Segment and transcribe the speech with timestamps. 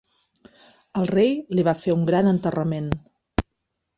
[1.01, 2.89] El rei li va fer un gran enterrament.